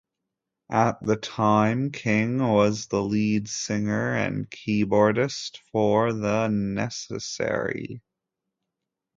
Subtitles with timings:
[0.71, 8.01] At the time King was the lead singer and keyboardist for The Necessary.